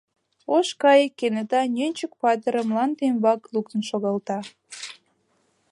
Ош 0.55 0.67
кайык 0.81 1.11
кенета 1.19 1.61
Нӧнчык-патырым 1.75 2.65
мланде 2.69 3.03
ӱмбак 3.11 3.41
луктын 3.53 3.81
шогалта. 3.89 4.39